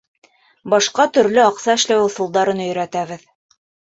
Башҡа 0.73 1.05
төрлө 1.17 1.43
аҡса 1.49 1.75
эшләү 1.81 2.07
ысулдарын 2.07 2.61
өйрәтәбеҙ. 2.65 3.29